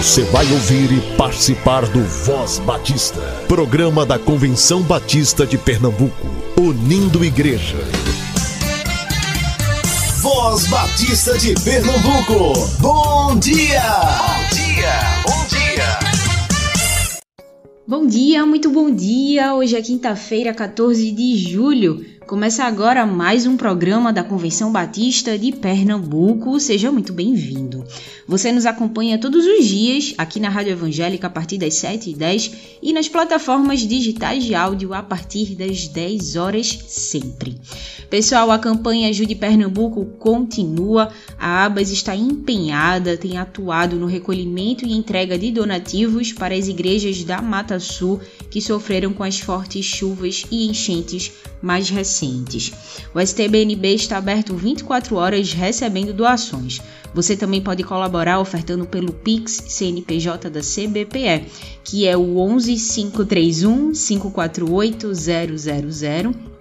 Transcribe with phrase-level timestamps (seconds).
[0.00, 6.26] Você vai ouvir e participar do Voz Batista, programa da Convenção Batista de Pernambuco,
[6.58, 7.76] unindo igreja.
[10.22, 13.82] Voz Batista de Pernambuco, bom dia!
[14.16, 15.98] Bom dia, bom dia!
[17.86, 19.52] Bom dia, muito bom dia!
[19.52, 22.06] Hoje é quinta-feira, 14 de julho.
[22.30, 26.60] Começa agora mais um programa da Convenção Batista de Pernambuco.
[26.60, 27.84] Seja muito bem-vindo.
[28.24, 32.92] Você nos acompanha todos os dias aqui na Rádio Evangélica a partir das 7h10 e
[32.92, 37.58] nas plataformas digitais de áudio a partir das 10 horas sempre.
[38.08, 41.10] Pessoal, a campanha Ajude Pernambuco continua.
[41.36, 47.24] A ABAS está empenhada, tem atuado no recolhimento e entrega de donativos para as igrejas
[47.24, 51.32] da Mata Sul que sofreram com as fortes chuvas e enchentes
[51.62, 52.72] mais recentes.
[53.14, 56.80] O STBNB está aberto 24 horas recebendo doações.
[57.14, 61.46] Você também pode colaborar ofertando pelo Pix CNPJ da CBPE,
[61.84, 65.58] que é o 11 531 548 000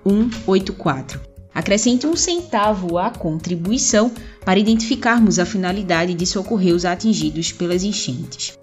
[0.04, 1.22] 184.
[1.54, 4.12] Acrescente um centavo à contribuição
[4.46, 8.59] para identificarmos a finalidade de socorrer os atingidos pelas enchentes.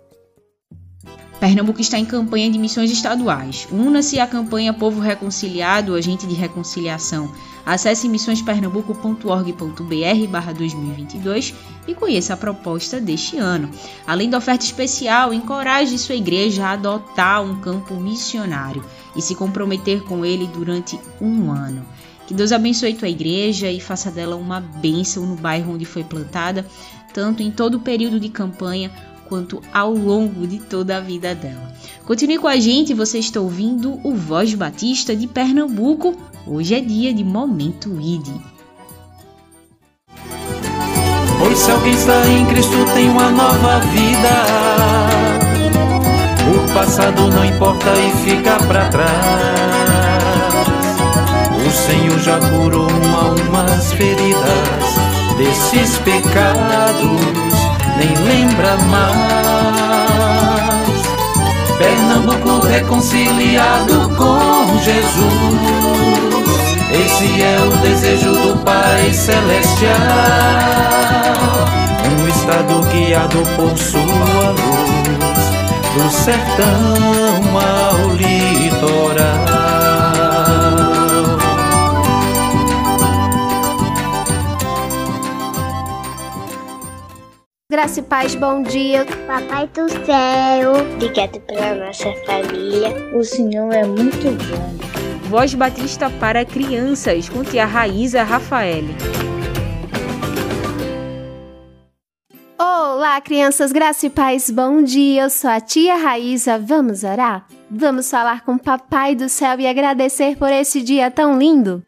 [1.47, 3.69] Pernambuco está em campanha de missões estaduais.
[3.71, 7.31] Una-se à campanha Povo Reconciliado, agente de reconciliação.
[7.65, 11.55] Acesse missõespernambuco.org.br barra 2022
[11.87, 13.71] e conheça a proposta deste ano.
[14.05, 20.03] Além da oferta especial, encoraje sua igreja a adotar um campo missionário e se comprometer
[20.03, 21.87] com ele durante um ano.
[22.27, 26.67] Que Deus abençoe tua igreja e faça dela uma bênção no bairro onde foi plantada,
[27.15, 28.91] tanto em todo o período de campanha
[29.29, 31.75] quanto ao longo de toda a vida dela.
[32.05, 36.17] Continue com a gente, você está ouvindo o Voz Batista de Pernambuco.
[36.47, 38.29] Hoje é dia de Momento ID.
[41.39, 44.29] Pois se alguém está em Cristo tem uma nova vida.
[46.49, 49.77] O passado não importa e fica para trás.
[51.67, 54.97] O Senhor já curou uma, umas feridas
[55.37, 57.66] desses pecados
[57.97, 59.97] nem lembra mais.
[61.79, 66.07] Pernambuco reconciliado com Jesus.
[66.91, 69.93] Esse é o desejo do Pai Celestial.
[72.09, 75.51] Um estado guiado por sua luz,
[75.95, 79.66] do sertão ao litoral.
[87.87, 89.07] Graça e paz, bom dia.
[89.29, 92.93] Papai do céu, obrigado pela nossa família.
[93.15, 95.29] O Senhor é muito bom.
[95.29, 98.83] Voz Batista para crianças, com tia Raíza Rafael.
[102.59, 105.23] Olá, crianças, graça e paz, bom dia.
[105.23, 106.59] Eu sou a tia Raíza.
[106.59, 107.47] Vamos orar?
[107.71, 111.87] Vamos falar com o Papai do céu e agradecer por esse dia tão lindo?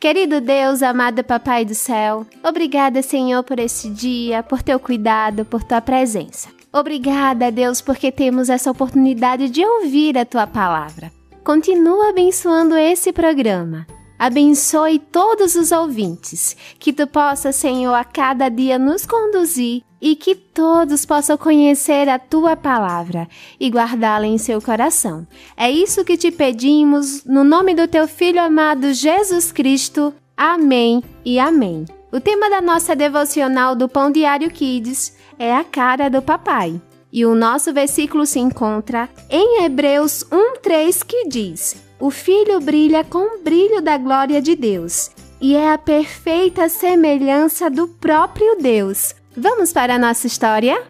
[0.00, 5.62] Querido Deus, amado Papai do céu, obrigada, Senhor, por esse dia, por teu cuidado, por
[5.62, 6.48] tua presença.
[6.72, 11.12] Obrigada, Deus, porque temos essa oportunidade de ouvir a tua palavra.
[11.44, 13.86] Continua abençoando esse programa.
[14.18, 16.56] Abençoe todos os ouvintes.
[16.78, 22.18] Que tu possa, Senhor, a cada dia nos conduzir e que todos possam conhecer a
[22.18, 23.28] tua palavra
[23.58, 25.26] e guardá-la em seu coração.
[25.56, 30.14] É isso que te pedimos, no nome do teu filho amado Jesus Cristo.
[30.36, 31.84] Amém e amém.
[32.10, 36.80] O tema da nossa devocional do Pão Diário Kids é a cara do papai.
[37.12, 43.36] E o nosso versículo se encontra em Hebreus 1:3 que diz: O filho brilha com
[43.36, 45.10] o brilho da glória de Deus,
[45.40, 50.82] e é a perfeita semelhança do próprio Deus Vamos para a nossa história?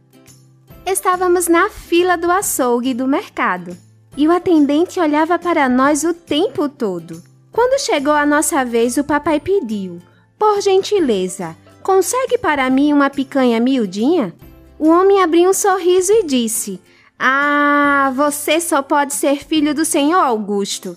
[0.87, 3.77] Estávamos na fila do açougue do mercado
[4.17, 7.23] e o atendente olhava para nós o tempo todo.
[7.53, 10.01] Quando chegou a nossa vez, o papai pediu:
[10.39, 14.35] Por gentileza, consegue para mim uma picanha miudinha?
[14.79, 16.81] O homem abriu um sorriso e disse:
[17.19, 20.97] Ah, você só pode ser filho do senhor Augusto.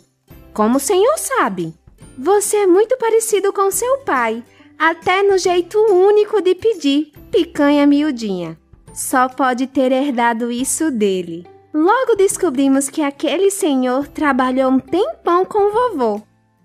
[0.53, 1.73] Como o senhor sabe?
[2.17, 4.43] Você é muito parecido com seu pai,
[4.77, 8.57] até no jeito único de pedir picanha miudinha.
[8.93, 11.45] Só pode ter herdado isso dele.
[11.73, 16.21] Logo descobrimos que aquele senhor trabalhou um tempão com o vovô.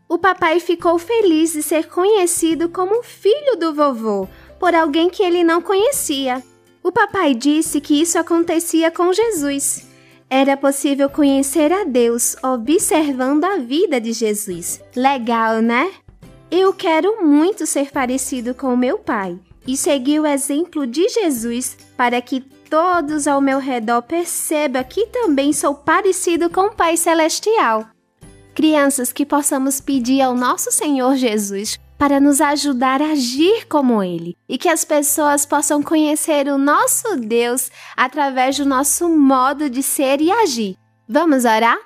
[0.08, 4.28] O papai ficou feliz de ser conhecido como filho do vovô
[4.58, 6.42] por alguém que ele não conhecia.
[6.82, 9.86] O papai disse que isso acontecia com Jesus.
[10.30, 14.82] Era possível conhecer a Deus observando a vida de Jesus.
[14.94, 15.90] Legal, né?
[16.50, 22.22] Eu quero muito ser parecido com meu pai e seguir o exemplo de Jesus para
[22.22, 27.86] que todos ao meu redor percebam que também sou parecido com o Pai Celestial.
[28.54, 34.34] Crianças, que possamos pedir ao nosso Senhor Jesus para nos ajudar a agir como Ele
[34.48, 40.20] e que as pessoas possam conhecer o nosso Deus através do nosso modo de ser
[40.22, 40.76] e agir.
[41.06, 41.78] Vamos orar?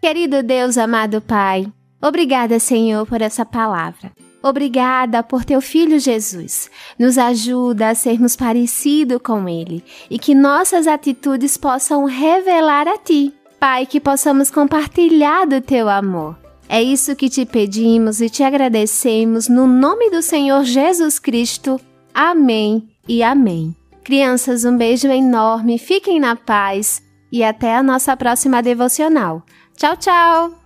[0.00, 1.66] Querido Deus, amado Pai,
[2.02, 4.12] obrigada, Senhor, por essa palavra.
[4.42, 6.68] Obrigada por teu filho Jesus.
[6.98, 13.32] Nos ajuda a sermos parecidos com ele e que nossas atitudes possam revelar a ti.
[13.60, 16.36] Pai, que possamos compartilhar do teu amor.
[16.68, 21.80] É isso que te pedimos e te agradecemos no nome do Senhor Jesus Cristo.
[22.12, 23.76] Amém e amém.
[24.02, 27.00] Crianças, um beijo enorme, fiquem na paz
[27.30, 29.42] e até a nossa próxima devocional.
[29.76, 30.61] Tchau, tchau!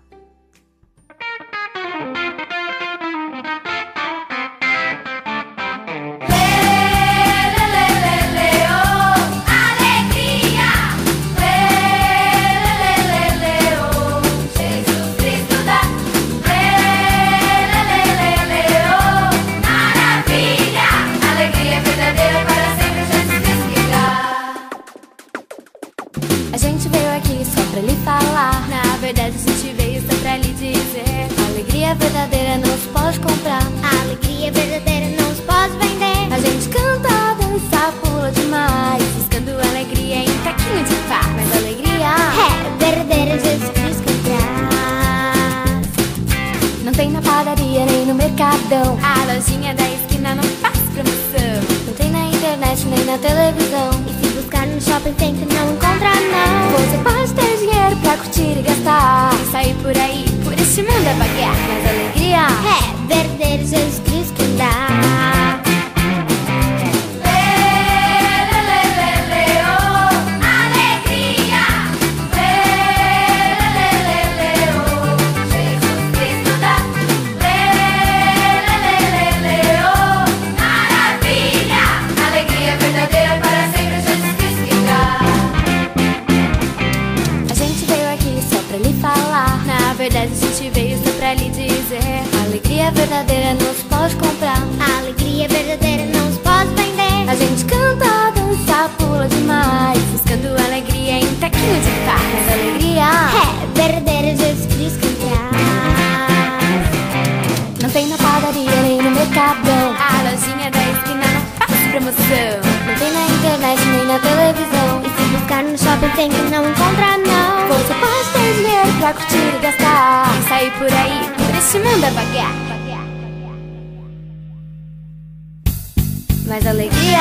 [126.46, 127.19] Mas alegria.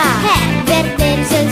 [0.70, 1.45] É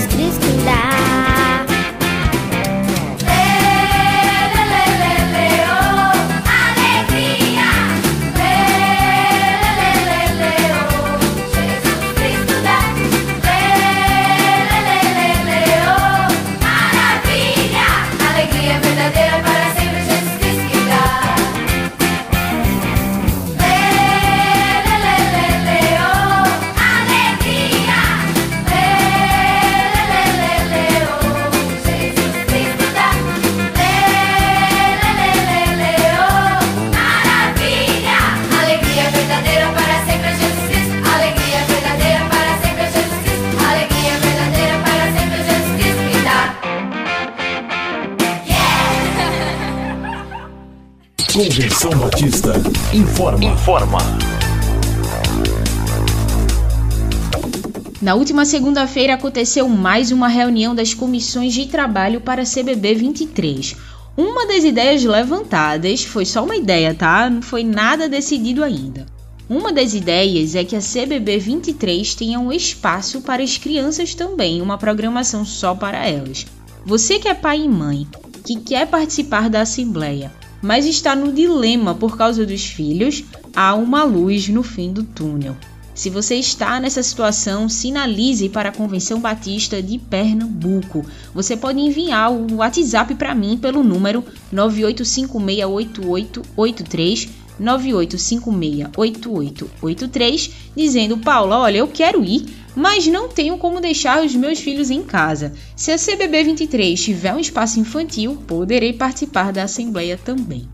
[53.13, 53.45] informa.
[53.45, 53.99] Informa.
[58.01, 63.75] Na última segunda-feira aconteceu mais uma reunião das comissões de trabalho para a CBB 23.
[64.17, 67.29] Uma das ideias levantadas foi só uma ideia, tá?
[67.29, 69.05] Não foi nada decidido ainda.
[69.47, 74.59] Uma das ideias é que a CBB 23 tenha um espaço para as crianças também,
[74.59, 76.47] uma programação só para elas.
[76.83, 78.07] Você que é pai e mãe,
[78.43, 80.31] que quer participar da assembleia,
[80.63, 85.57] mas está no dilema por causa dos filhos, há uma luz no fim do túnel.
[85.93, 91.05] Se você está nessa situação, sinalize para a Convenção Batista de Pernambuco.
[91.35, 101.87] Você pode enviar o WhatsApp para mim pelo número 98568883 98568883 dizendo: "Paula, olha, eu
[101.87, 102.45] quero ir,
[102.75, 105.53] mas não tenho como deixar os meus filhos em casa.
[105.75, 110.67] Se a CBB 23 tiver um espaço infantil, poderei participar da assembleia também.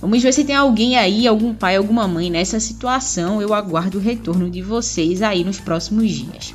[0.00, 3.40] Vamos ver se tem alguém aí, algum pai, alguma mãe nessa situação.
[3.40, 6.54] Eu aguardo o retorno de vocês aí nos próximos dias.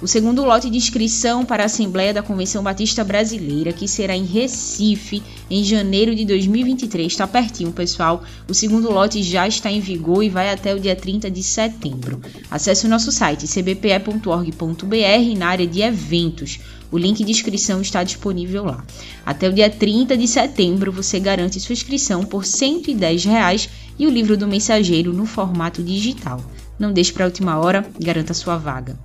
[0.00, 4.24] O segundo lote de inscrição para a Assembleia da Convenção Batista Brasileira, que será em
[4.24, 8.22] Recife em janeiro de 2023, está pertinho, pessoal.
[8.48, 12.20] O segundo lote já está em vigor e vai até o dia 30 de setembro.
[12.48, 16.60] Acesse o nosso site cbpe.org.br na área de eventos.
[16.92, 18.84] O link de inscrição está disponível lá.
[19.26, 24.10] Até o dia 30 de setembro você garante sua inscrição por 110 reais e o
[24.10, 26.40] livro do mensageiro no formato digital.
[26.78, 28.96] Não deixe para a última hora, garanta sua vaga.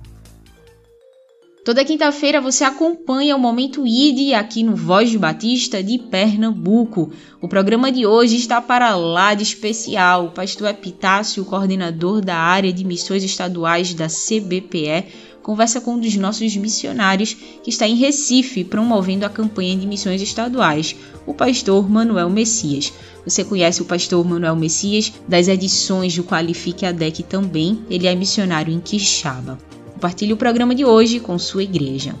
[1.64, 7.10] Toda quinta-feira você acompanha o Momento ID aqui no Voz de Batista de Pernambuco.
[7.40, 10.26] O programa de hoje está para lá de especial.
[10.26, 15.06] O pastor Epitácio, coordenador da área de missões estaduais da CBPE,
[15.42, 20.20] conversa com um dos nossos missionários que está em Recife promovendo a campanha de missões
[20.20, 20.94] estaduais,
[21.26, 22.92] o pastor Manuel Messias.
[23.24, 28.14] Você conhece o pastor Manuel Messias das edições do Qualifique a DEC também, ele é
[28.14, 29.58] missionário em Quixaba.
[29.94, 32.16] Compartilhe o programa de hoje com sua igreja.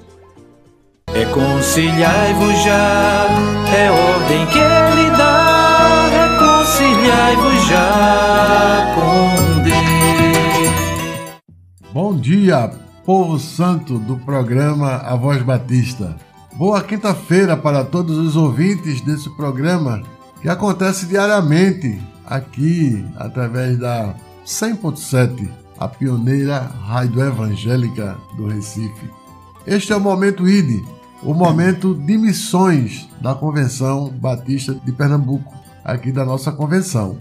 [1.12, 3.26] Reconciliai-vos já,
[3.76, 6.08] é ordem que ele dá.
[6.08, 9.74] Reconciliai-vos já com Deus.
[11.92, 12.70] Bom dia,
[13.04, 16.16] povo santo do programa A Voz Batista.
[16.54, 20.00] Boa quinta-feira para todos os ouvintes desse programa
[20.40, 24.14] que acontece diariamente aqui através da
[24.46, 29.10] 100.7 a pioneira rádio evangélica do Recife.
[29.66, 30.84] Este é o Momento ID,
[31.22, 37.18] o momento de missões da Convenção Batista de Pernambuco, aqui da nossa convenção.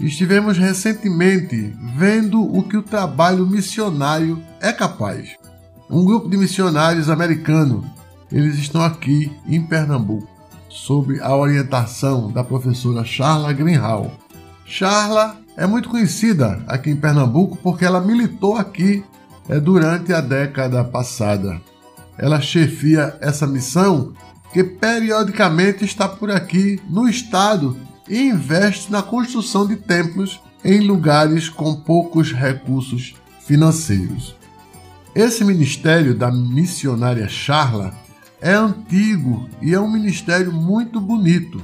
[0.00, 5.36] Estivemos recentemente vendo o que o trabalho missionário é capaz.
[5.90, 7.84] Um grupo de missionários americanos,
[8.30, 10.28] eles estão aqui em Pernambuco,
[10.68, 14.12] sob a orientação da professora Charla Greenhall.
[14.64, 19.04] Charla é muito conhecida aqui em Pernambuco porque ela militou aqui
[19.48, 21.60] é, durante a década passada.
[22.16, 24.12] Ela chefia essa missão
[24.52, 27.76] que periodicamente está por aqui no estado
[28.08, 34.36] e investe na construção de templos em lugares com poucos recursos financeiros.
[35.12, 37.92] Esse ministério da missionária Charla
[38.40, 41.60] é antigo e é um ministério muito bonito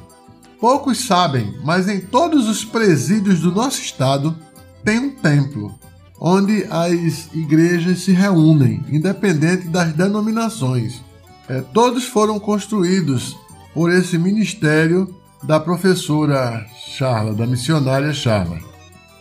[0.60, 4.36] Poucos sabem, mas em todos os presídios do nosso estado
[4.84, 5.78] tem um templo,
[6.18, 11.02] onde as igrejas se reúnem, independente das denominações.
[11.48, 13.36] É, todos foram construídos
[13.74, 18.58] por esse ministério da professora Charla, da missionária Charla.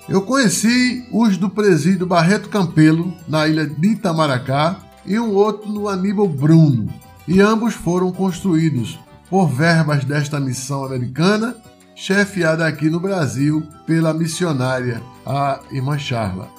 [0.07, 5.89] Eu conheci os do presídio Barreto Campelo, na ilha de Itamaracá, e um outro no
[5.89, 6.87] Aníbal Bruno,
[7.27, 8.99] e ambos foram construídos
[9.33, 11.55] por verbas desta missão americana,
[11.95, 16.51] chefiada aqui no Brasil pela missionária, a irmã Charla.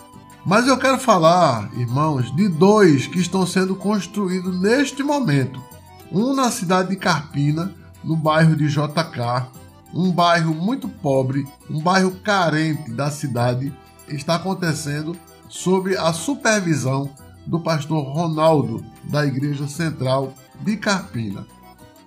[0.44, 5.62] Mas eu quero falar, irmãos, de dois que estão sendo construídos neste momento.
[6.10, 9.46] Um na cidade de Carpina, no bairro de JK,
[9.94, 13.72] um bairro muito pobre, um bairro carente da cidade,
[14.08, 15.16] está acontecendo
[15.48, 17.08] sob a supervisão
[17.46, 21.46] do pastor Ronaldo, da Igreja Central de Carpina.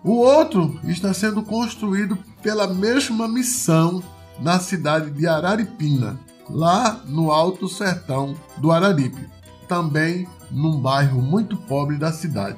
[0.08, 4.02] O outro está sendo construído pela mesma missão
[4.40, 6.18] na cidade de Araripina,
[6.50, 9.28] lá no Alto Sertão do Araripe,
[9.68, 12.58] também num bairro muito pobre da cidade.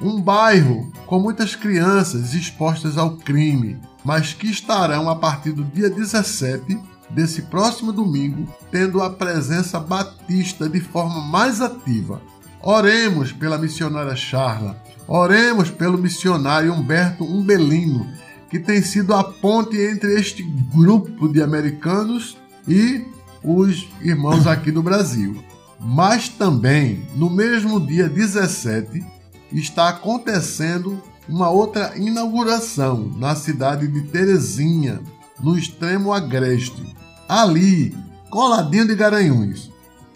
[0.00, 5.90] Um bairro com muitas crianças expostas ao crime, mas que estarão a partir do dia
[5.90, 12.22] 17 desse próximo domingo tendo a presença batista de forma mais ativa.
[12.62, 18.06] Oremos pela missionária Charla, Oremos pelo missionário Humberto Umbelino,
[18.48, 20.40] que tem sido a ponte entre este
[20.72, 22.38] grupo de americanos
[22.68, 23.04] e
[23.42, 25.42] os irmãos aqui do Brasil.
[25.80, 29.04] Mas também, no mesmo dia 17,
[29.50, 35.00] está acontecendo uma outra inauguração na cidade de Terezinha,
[35.40, 36.94] no extremo agreste.
[37.28, 37.96] Ali,
[38.30, 39.72] coladinho de Garanhuns,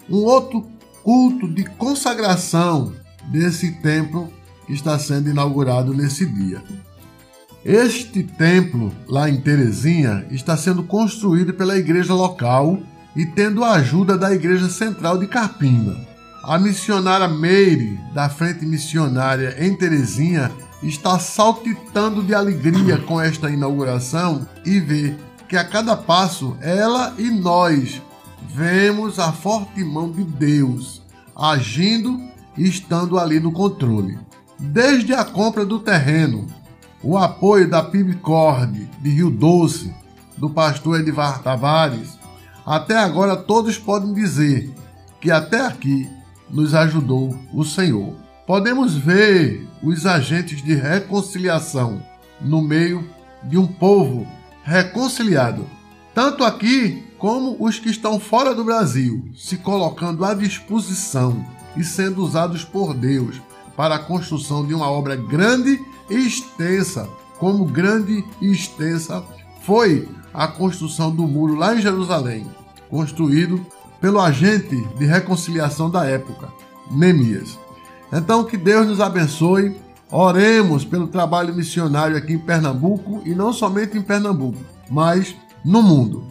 [0.09, 0.65] um outro
[1.03, 2.93] culto de consagração
[3.29, 4.31] desse templo
[4.65, 6.61] que está sendo inaugurado nesse dia.
[7.63, 12.79] Este templo, lá em Terezinha, está sendo construído pela igreja local
[13.15, 15.95] e tendo a ajuda da Igreja Central de Carpina.
[16.43, 20.51] A missionária Meire, da Frente Missionária em Terezinha,
[20.83, 25.15] está saltitando de alegria com esta inauguração e vê
[25.47, 27.99] que a cada passo ela e nós
[28.53, 31.01] vemos a forte mão de Deus
[31.35, 32.19] agindo
[32.57, 34.17] e estando ali no controle.
[34.57, 36.47] Desde a compra do terreno,
[37.03, 39.93] o apoio da Pibcord de Rio Doce,
[40.37, 42.17] do pastor Edivar Tavares,
[42.65, 44.73] até agora todos podem dizer
[45.19, 46.09] que até aqui
[46.49, 48.15] nos ajudou o Senhor.
[48.47, 52.01] Podemos ver os agentes de reconciliação
[52.39, 53.07] no meio
[53.43, 54.25] de um povo
[54.63, 55.65] reconciliado,
[56.13, 61.45] tanto aqui como os que estão fora do Brasil, se colocando à disposição
[61.75, 63.41] e sendo usados por Deus
[63.75, 65.79] para a construção de uma obra grande
[66.09, 69.23] e extensa, como grande e extensa
[69.63, 72.45] foi a construção do muro lá em Jerusalém,
[72.89, 73.65] construído
[73.99, 76.49] pelo agente de reconciliação da época,
[76.91, 77.57] Neemias.
[78.13, 79.75] Então, que Deus nos abençoe.
[80.11, 86.23] Oremos pelo trabalho missionário aqui em Pernambuco e não somente em Pernambuco, mas no mundo.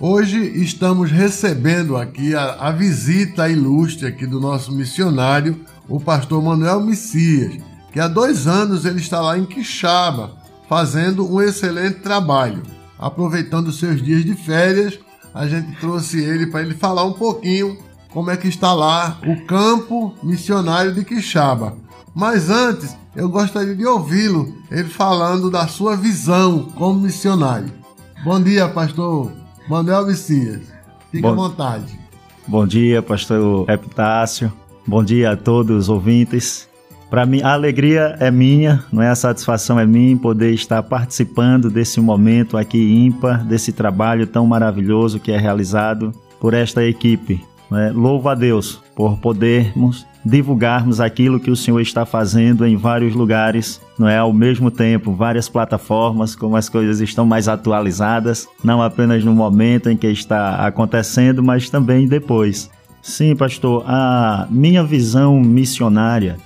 [0.00, 6.80] Hoje estamos recebendo aqui a, a visita ilustre aqui do nosso missionário, o pastor Manuel
[6.80, 7.60] Messias,
[7.92, 10.36] que há dois anos ele está lá em Quixaba,
[10.68, 12.62] fazendo um excelente trabalho.
[12.96, 14.98] Aproveitando seus dias de férias,
[15.34, 17.76] a gente trouxe ele para ele falar um pouquinho
[18.12, 21.76] como é que está lá o campo missionário de Quixaba.
[22.14, 27.72] Mas antes, eu gostaria de ouvi-lo, ele falando da sua visão como missionário.
[28.24, 29.32] Bom dia, pastor
[29.68, 30.62] Manuel Messias.
[31.10, 31.30] Fique Bom...
[31.30, 31.98] à vontade.
[32.46, 34.52] Bom dia, pastor Epitácio.
[34.90, 36.68] Bom dia a todos os ouvintes.
[37.08, 41.70] Para mim, a alegria é minha, não é a satisfação é minha poder estar participando
[41.70, 47.40] desse momento aqui ímpar, desse trabalho tão maravilhoso que é realizado por esta equipe.
[47.70, 47.92] Né?
[47.94, 53.80] Louvo a Deus por podermos divulgarmos aquilo que o Senhor está fazendo em vários lugares,
[53.96, 59.24] não é ao mesmo tempo, várias plataformas, como as coisas estão mais atualizadas, não apenas
[59.24, 62.68] no momento em que está acontecendo, mas também depois.
[63.02, 66.36] Sim, pastor, a minha visão missionária,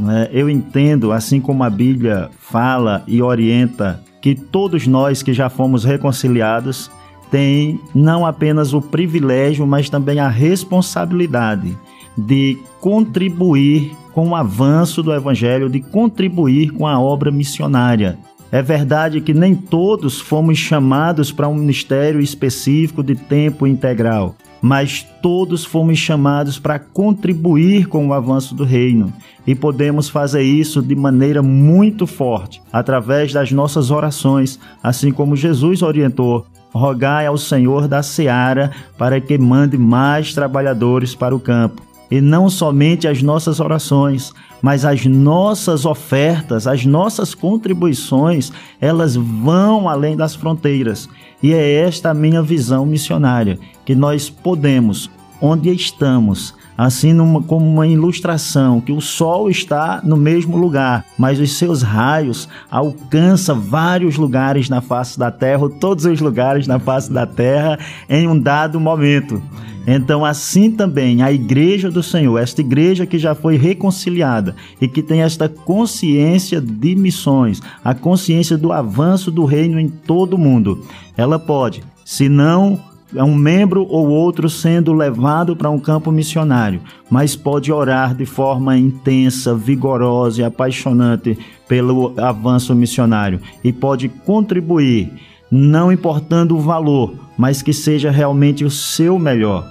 [0.00, 0.30] é?
[0.32, 5.84] eu entendo, assim como a Bíblia fala e orienta, que todos nós que já fomos
[5.84, 6.90] reconciliados
[7.30, 11.76] tem não apenas o privilégio, mas também a responsabilidade
[12.16, 18.18] de contribuir com o avanço do Evangelho, de contribuir com a obra missionária.
[18.50, 24.34] É verdade que nem todos fomos chamados para um ministério específico de tempo integral,
[24.66, 29.12] mas todos fomos chamados para contribuir com o avanço do reino.
[29.46, 35.82] E podemos fazer isso de maneira muito forte, através das nossas orações, assim como Jesus
[35.82, 41.80] orientou rogai ao Senhor da seara para que mande mais trabalhadores para o campo.
[42.10, 49.88] E não somente as nossas orações, mas as nossas ofertas, as nossas contribuições, elas vão
[49.88, 51.08] além das fronteiras.
[51.42, 57.66] E é esta a minha visão missionária, que nós podemos, onde estamos, assim numa, como
[57.66, 64.16] uma ilustração que o Sol está no mesmo lugar, mas os seus raios alcançam vários
[64.16, 68.38] lugares na face da Terra, ou todos os lugares na face da Terra, em um
[68.38, 69.42] dado momento.
[69.86, 75.00] Então, assim também, a igreja do Senhor, esta igreja que já foi reconciliada e que
[75.00, 80.84] tem esta consciência de missões, a consciência do avanço do reino em todo o mundo,
[81.16, 82.80] ela pode, se não
[83.16, 88.26] é um membro ou outro sendo levado para um campo missionário, mas pode orar de
[88.26, 95.12] forma intensa, vigorosa e apaixonante pelo avanço missionário e pode contribuir,
[95.50, 99.66] não importando o valor, mas que seja realmente o seu melhor.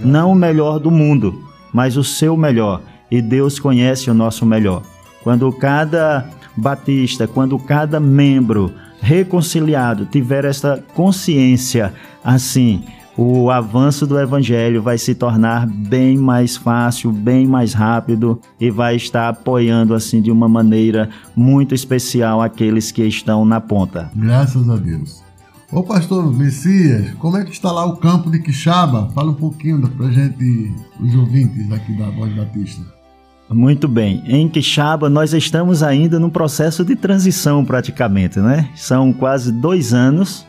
[0.00, 1.34] Não o melhor do mundo,
[1.72, 2.80] mas o seu melhor.
[3.10, 4.82] E Deus conhece o nosso melhor.
[5.22, 8.72] Quando cada batista, quando cada membro
[9.04, 11.92] reconciliado tiver esta consciência
[12.24, 12.82] assim,
[13.18, 18.96] o avanço do evangelho vai se tornar bem mais fácil, bem mais rápido e vai
[18.96, 24.10] estar apoiando assim de uma maneira muito especial aqueles que estão na ponta.
[24.16, 25.22] Graças a Deus.
[25.70, 29.10] Ô pastor Messias, como é que está lá o campo de Quixaba?
[29.10, 32.82] Fala um pouquinho pra gente, os ouvintes aqui da Voz Batista.
[33.48, 34.22] Muito bem.
[34.26, 38.68] Em Quixaba, nós estamos ainda num processo de transição, praticamente, né?
[38.74, 40.46] São quase dois anos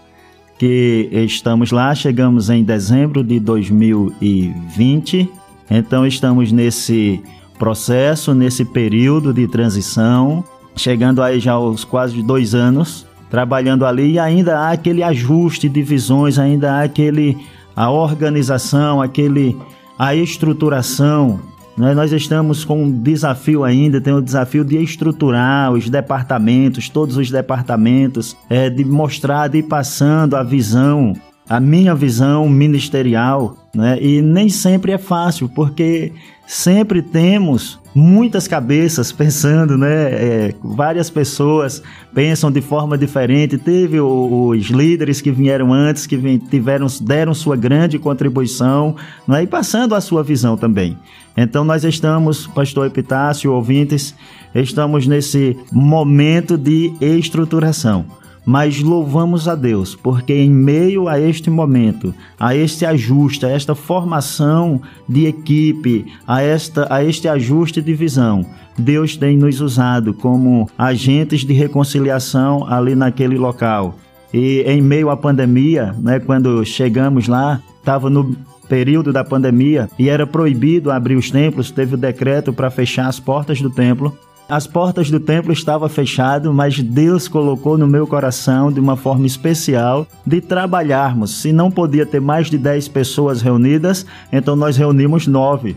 [0.57, 5.29] que estamos lá, chegamos em dezembro de 2020,
[5.69, 7.21] então estamos nesse
[7.59, 10.43] processo, nesse período de transição,
[10.75, 15.81] chegando aí já aos quase dois anos, trabalhando ali e ainda há aquele ajuste de
[15.81, 17.37] visões, ainda há aquele
[17.75, 19.57] a organização, aquele
[19.99, 21.41] a estruturação?
[21.77, 27.29] Nós estamos com um desafio ainda, tem o desafio de estruturar os departamentos, todos os
[27.29, 31.13] departamentos, é, de mostrar, de ir passando a visão,
[31.49, 34.01] a minha visão ministerial Né?
[34.01, 36.13] E nem sempre é fácil, porque
[36.47, 40.11] sempre temos muitas cabeças pensando, né?
[40.11, 41.83] É, várias pessoas
[42.13, 43.57] pensam de forma diferente.
[43.57, 48.95] Teve os líderes que vieram antes, que tiveram, deram sua grande contribuição,
[49.27, 49.43] né?
[49.43, 50.97] e passando a sua visão também.
[51.35, 54.15] Então nós estamos, pastor Epitácio, ouvintes,
[54.53, 58.05] estamos nesse momento de estruturação
[58.45, 63.73] mas louvamos a Deus, porque em meio a este momento, a este ajuste, a esta
[63.73, 68.45] formação de equipe, a, esta, a este ajuste de visão,
[68.77, 73.95] Deus tem nos usado como agentes de reconciliação ali naquele local.
[74.33, 78.35] E em meio à pandemia, né, quando chegamos lá, estava no
[78.67, 83.19] período da pandemia e era proibido abrir os templos, teve o decreto para fechar as
[83.19, 84.17] portas do templo.
[84.47, 89.25] As portas do templo estavam fechadas, mas Deus colocou no meu coração de uma forma
[89.25, 91.41] especial de trabalharmos.
[91.41, 95.75] Se não podia ter mais de 10 pessoas reunidas, então nós reunimos nove.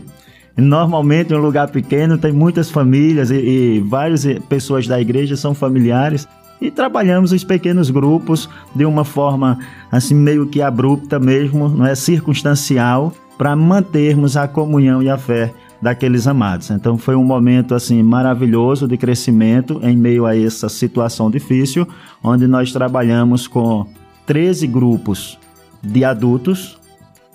[0.55, 5.55] Normalmente, em um lugar pequeno, tem muitas famílias e, e várias pessoas da igreja são
[5.55, 6.27] familiares
[6.61, 9.57] e trabalhamos os pequenos grupos de uma forma
[9.91, 15.53] assim meio que abrupta mesmo, não é circunstancial, para mantermos a comunhão e a fé
[15.81, 16.69] daqueles amados.
[16.69, 21.87] Então foi um momento assim maravilhoso de crescimento em meio a essa situação difícil,
[22.23, 23.85] onde nós trabalhamos com
[24.25, 25.37] 13 grupos
[25.81, 26.77] de adultos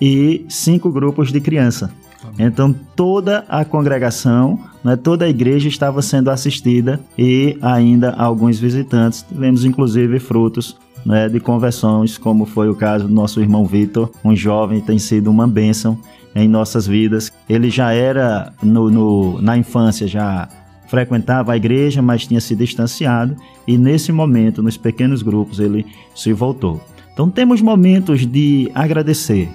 [0.01, 1.91] e cinco grupos de criança.
[2.39, 9.25] Então toda a congregação, né, toda a igreja estava sendo assistida e ainda alguns visitantes.
[9.29, 14.35] Tivemos inclusive frutos né, de conversões, como foi o caso do nosso irmão Vitor, um
[14.35, 15.99] jovem, tem sido uma bênção
[16.35, 17.33] em nossas vidas.
[17.49, 20.49] Ele já era no, no, na infância já
[20.87, 26.33] frequentava a igreja, mas tinha se distanciado e nesse momento, nos pequenos grupos, ele se
[26.33, 26.81] voltou.
[27.13, 29.49] Então temos momentos de agradecer.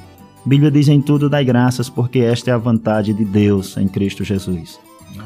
[0.46, 3.88] A Bíblia diz em tudo dai graças, porque esta é a vontade de Deus em
[3.88, 4.80] Cristo Jesus.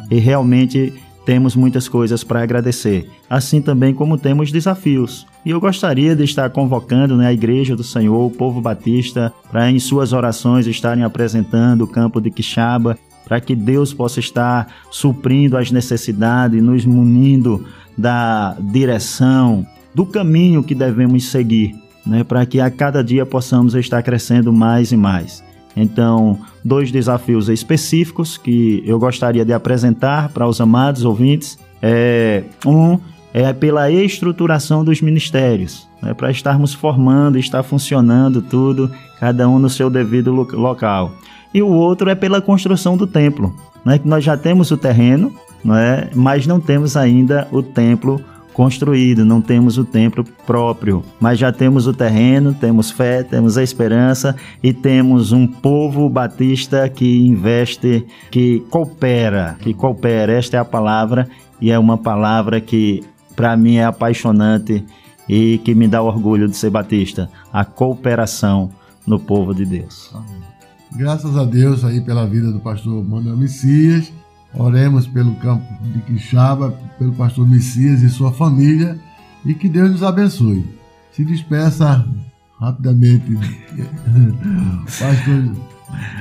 [0.10, 0.94] E realmente
[1.26, 5.26] temos muitas coisas para agradecer, assim também como temos desafios.
[5.46, 9.70] E eu gostaria de estar convocando né, a Igreja do Senhor, o povo batista, para
[9.70, 15.58] em suas orações estarem apresentando o campo de Quixaba, para que Deus possa estar suprindo
[15.58, 17.66] as necessidades, nos munindo
[17.98, 21.74] da direção, do caminho que devemos seguir,
[22.06, 25.44] né, para que a cada dia possamos estar crescendo mais e mais.
[25.76, 31.58] Então, dois desafios específicos que eu gostaria de apresentar para os amados ouvintes.
[31.82, 33.00] É, um
[33.34, 39.70] é pela estruturação dos ministérios, né, para estarmos formando, estar funcionando tudo, cada um no
[39.70, 41.12] seu devido local.
[41.52, 45.34] E o outro é pela construção do templo, né, que nós já temos o terreno,
[45.66, 48.22] né, mas não temos ainda o templo
[48.54, 53.64] construído, não temos o templo próprio, mas já temos o terreno, temos fé, temos a
[53.64, 60.34] esperança e temos um povo batista que investe, que coopera, que coopera.
[60.34, 61.28] Esta é a palavra
[61.60, 63.04] e é uma palavra que
[63.36, 64.86] para mim é apaixonante
[65.28, 68.70] e que me dá orgulho de ser batista, a cooperação
[69.06, 70.14] no povo de Deus.
[70.96, 74.12] Graças a Deus aí pela vida do pastor Manuel Messias
[74.56, 78.98] Oremos pelo campo de Quixaba, pelo pastor Messias e sua família
[79.46, 80.64] e que Deus nos abençoe.
[81.12, 82.06] Se despeça
[82.60, 83.36] rapidamente,
[84.86, 85.56] pastor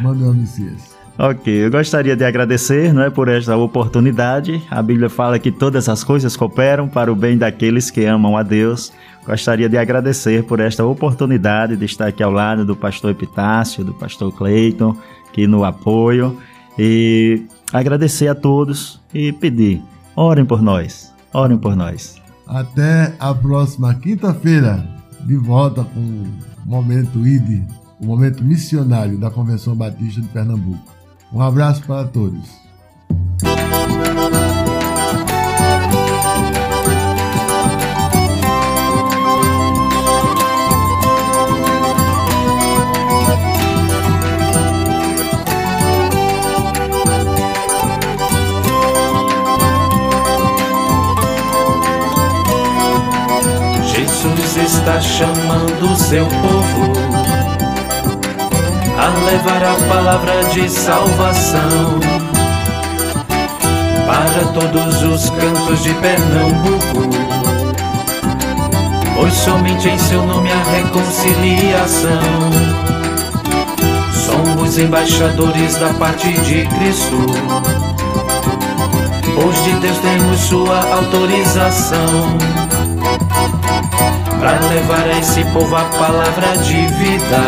[0.03, 0.93] Manuel Messias.
[1.19, 4.63] Ok, eu gostaria de agradecer não é, por esta oportunidade.
[4.71, 8.43] A Bíblia fala que todas as coisas cooperam para o bem daqueles que amam a
[8.43, 8.93] Deus.
[9.27, 13.93] Gostaria de agradecer por esta oportunidade de estar aqui ao lado do pastor Epitácio, do
[13.93, 14.97] pastor Cleiton,
[15.33, 16.39] que no apoio.
[16.79, 17.43] E
[17.73, 19.83] agradecer a todos e pedir:
[20.15, 22.21] orem por nós, orem por nós.
[22.47, 24.87] Até a próxima quinta-feira,
[25.25, 26.27] de volta com o
[26.67, 27.63] Momento ID,
[28.01, 30.93] o Momento Missionário da Convenção Batista de Pernambuco.
[31.33, 32.61] Um abraço para todos.
[56.13, 56.93] Seu povo
[58.99, 61.99] a levar a palavra de salvação
[64.07, 67.09] para todos os cantos de Pernambuco.
[69.17, 72.11] Pois somente em seu nome a reconciliação.
[74.13, 77.25] Somos embaixadores da parte de Cristo.
[79.35, 82.37] Pois de Deus temos sua autorização
[84.43, 87.43] para levar a esse povo a palavra de vida.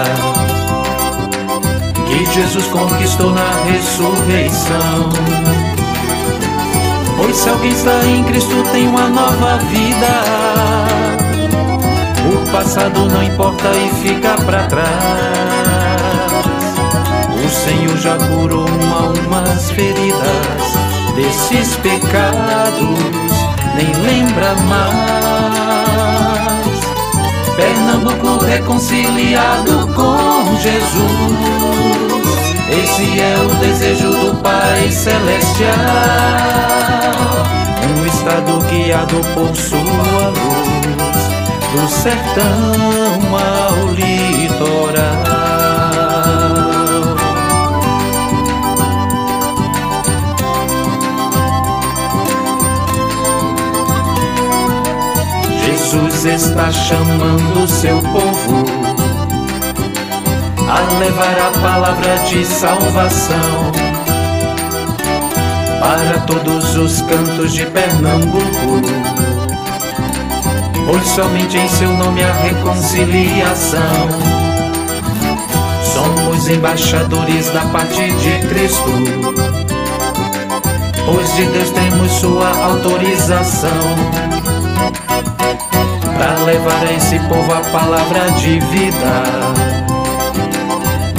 [2.07, 5.11] que Jesus conquistou na ressurreição.
[7.17, 10.07] Pois se alguém está em Cristo tem uma nova vida.
[12.33, 14.89] O passado não importa e fica para trás.
[17.45, 18.67] O Senhor já curou
[19.27, 20.63] umas feridas
[21.17, 23.01] desses pecados,
[23.75, 26.24] nem lembra mais.
[27.57, 30.95] Pernambuco reconciliado com Jesus.
[32.69, 35.71] Esse é o desejo do Pai Celestial.
[37.97, 39.79] Um estado guiado por sua
[40.31, 41.29] luz,
[41.73, 45.14] do sertão ao litoral.
[55.95, 58.65] Jesus está chamando seu povo
[60.69, 63.71] a levar a palavra de salvação
[65.79, 68.83] para todos os cantos de Pernambuco.
[70.85, 74.09] Pois somente em seu nome há reconciliação.
[75.95, 78.91] Somos embaixadores da parte de Cristo.
[81.07, 84.35] Pois de Deus temos sua autorização
[86.17, 89.75] para levar a esse povo a palavra de vida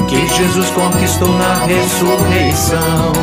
[0.08, 3.14] que Jesus conquistou na ressurreição.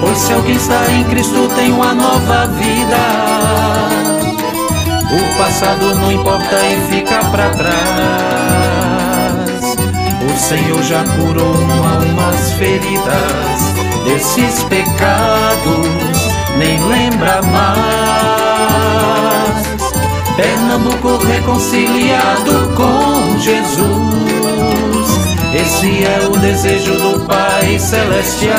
[0.00, 2.96] Pois se alguém está em Cristo tem uma nova vida.
[5.10, 7.68] O passado não importa e fica para trás.
[10.22, 13.68] O Senhor já curou almas feridas
[14.04, 19.17] desses pecados, nem lembra mais.
[20.38, 23.88] Pernambuco reconciliado com Jesus.
[25.52, 28.54] Esse é o desejo do Pai Celestial.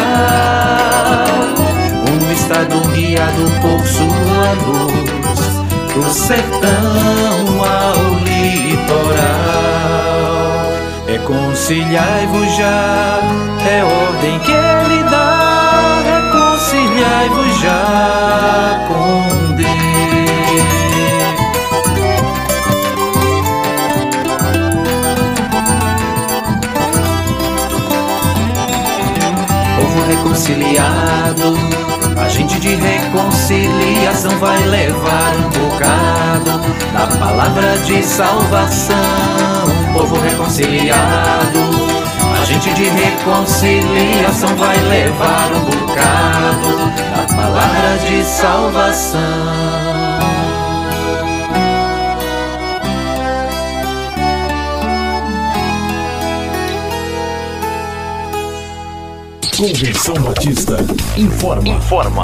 [2.12, 5.40] Um estado guiado por sua luz,
[5.94, 9.20] do sertão ao litoral.
[11.08, 13.22] Reconciliai-vos já,
[13.66, 16.02] é ordem que ele dá.
[16.04, 19.89] Reconciliai-vos já com Deus.
[30.20, 31.54] Reconciliado.
[32.18, 36.60] A gente de reconciliação vai levar um bocado
[36.94, 38.96] da palavra de salvação.
[39.94, 41.60] Povo reconciliado.
[42.40, 46.78] A gente de reconciliação vai levar um bocado
[47.16, 49.79] da palavra de salvação.
[59.60, 60.78] Convenção Batista
[61.18, 61.68] informa.
[61.68, 62.22] Informa.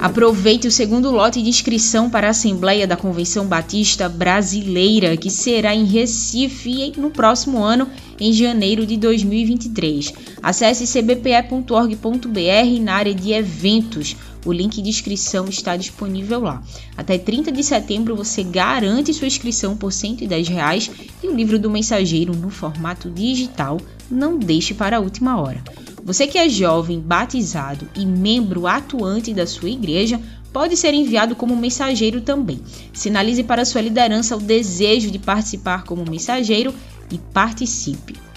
[0.00, 5.74] Aproveite o segundo lote de inscrição para a Assembleia da Convenção Batista Brasileira, que será
[5.74, 7.86] em Recife no próximo ano,
[8.18, 10.14] em janeiro de 2023.
[10.42, 14.16] Acesse cbpe.org.br na área de eventos.
[14.44, 16.62] O link de inscrição está disponível lá.
[16.96, 20.90] Até 30 de setembro você garante sua inscrição por 110 reais
[21.22, 23.80] e o livro do mensageiro no formato digital.
[24.10, 25.62] Não deixe para a última hora.
[26.02, 30.20] Você que é jovem, batizado e membro atuante da sua igreja,
[30.52, 32.60] pode ser enviado como mensageiro também.
[32.92, 36.74] Sinalize para sua liderança o desejo de participar como mensageiro
[37.12, 38.27] e participe.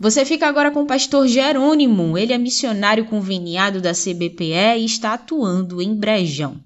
[0.00, 2.16] Você fica agora com o pastor Jerônimo.
[2.16, 6.60] Ele é missionário conveniado da CBPE e está atuando em Brejão.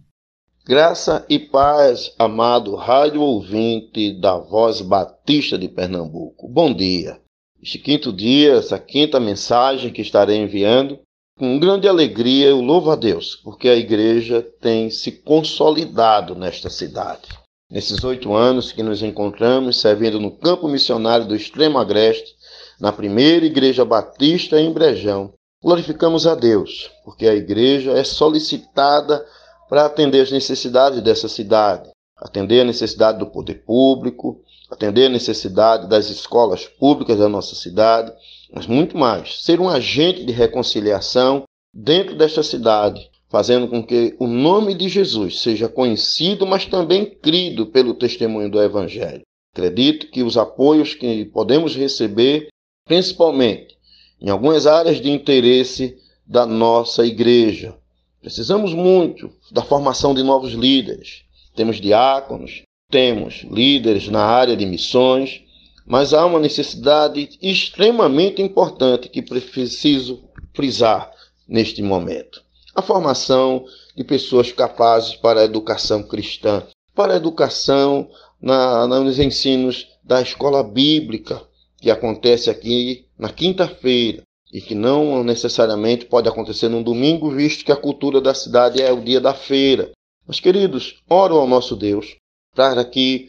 [0.66, 6.46] Graça e paz, amado rádio ouvinte da Voz Batista de Pernambuco.
[6.46, 7.18] Bom dia.
[7.62, 10.98] Este quinto dia, essa quinta mensagem que estarei enviando,
[11.38, 17.28] com grande alegria eu louvo a Deus, porque a igreja tem se consolidado nesta cidade.
[17.70, 22.34] Nesses oito anos que nos encontramos servindo no campo missionário do Extremo Agreste,
[22.82, 25.32] na primeira igreja batista em Brejão.
[25.62, 29.24] Glorificamos a Deus, porque a igreja é solicitada
[29.68, 35.88] para atender as necessidades dessa cidade, atender a necessidade do poder público, atender a necessidade
[35.88, 38.12] das escolas públicas da nossa cidade,
[38.52, 44.26] mas muito mais, ser um agente de reconciliação dentro desta cidade, fazendo com que o
[44.26, 49.22] nome de Jesus seja conhecido, mas também crido pelo testemunho do Evangelho.
[49.54, 52.48] Acredito que os apoios que podemos receber
[52.84, 53.76] principalmente
[54.20, 57.74] em algumas áreas de interesse da nossa igreja.
[58.20, 61.22] Precisamos muito da formação de novos líderes.
[61.56, 65.42] Temos diáconos, temos líderes na área de missões,
[65.84, 70.22] mas há uma necessidade extremamente importante que preciso
[70.54, 71.10] frisar
[71.48, 72.42] neste momento:
[72.74, 73.64] a formação
[73.96, 76.62] de pessoas capazes para a educação cristã,
[76.94, 78.08] para a educação
[78.40, 81.42] na, nos ensinos da escola bíblica,
[81.82, 87.72] que acontece aqui na quinta-feira e que não necessariamente pode acontecer num domingo, visto que
[87.72, 89.90] a cultura da cidade é o dia da feira.
[90.24, 92.14] Mas, queridos, oro ao nosso Deus
[92.54, 93.28] para que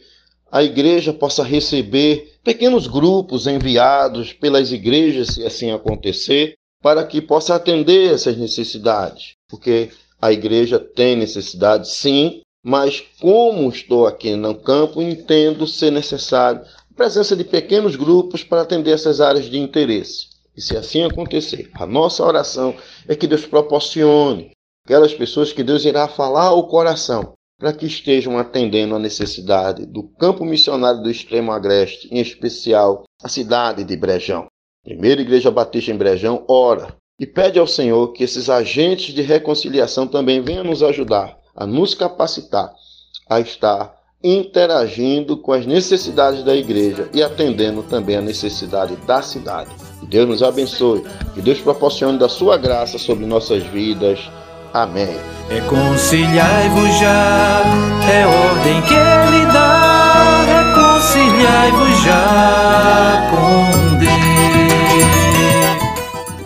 [0.52, 7.56] a igreja possa receber pequenos grupos enviados pelas igrejas, se assim acontecer, para que possa
[7.56, 9.32] atender essas necessidades.
[9.48, 9.90] Porque
[10.22, 16.60] a igreja tem necessidade, sim, mas como estou aqui no campo, entendo ser necessário
[16.96, 20.28] presença de pequenos grupos para atender essas áreas de interesse.
[20.56, 22.74] E se assim acontecer, a nossa oração
[23.08, 24.52] é que Deus proporcione
[24.84, 30.02] aquelas pessoas que Deus irá falar ao coração para que estejam atendendo a necessidade do
[30.02, 34.46] campo missionário do extremo agreste, em especial a cidade de Brejão.
[34.84, 40.06] Primeira Igreja Batista em Brejão ora e pede ao Senhor que esses agentes de reconciliação
[40.06, 42.72] também venham nos ajudar a nos capacitar
[43.28, 43.93] a estar
[44.24, 49.70] interagindo com as necessidades da igreja e atendendo também a necessidade da cidade.
[50.00, 54.18] Que Deus nos abençoe, que Deus proporcione da sua graça sobre nossas vidas.
[54.72, 55.14] Amém.
[55.50, 57.62] Reconciliai-vos já,
[58.10, 60.40] é ordem que ele dá.
[60.46, 64.33] Reconciliai-vos já com Deus.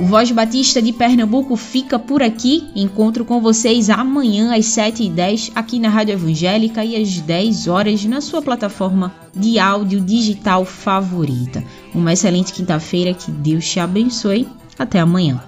[0.08, 2.66] Voz Batista de Pernambuco fica por aqui.
[2.74, 8.22] Encontro com vocês amanhã às 7h10 aqui na Rádio Evangélica e às 10 horas na
[8.22, 11.62] sua plataforma de áudio digital favorita.
[11.94, 14.48] Uma excelente quinta-feira, que Deus te abençoe.
[14.78, 15.42] Até amanhã.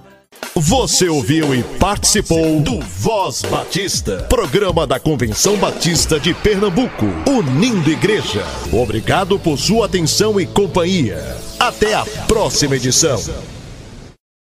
[0.54, 8.44] Você ouviu e participou do Voz Batista, programa da Convenção Batista de Pernambuco, unindo igreja.
[8.70, 11.16] Obrigado por sua atenção e companhia.
[11.58, 13.18] Até a próxima edição.